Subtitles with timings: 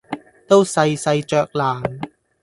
[0.47, 2.09] 都細細嚼爛，